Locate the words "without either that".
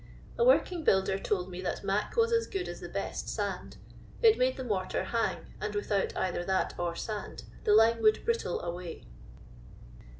5.75-6.73